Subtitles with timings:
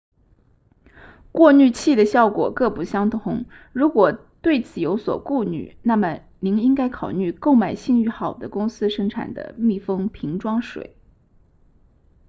[1.31, 10.95] 过滤器的效果各不相同如果对此有所顾虑那么您应该考虑购买信誉好的公司生产的密封瓶装水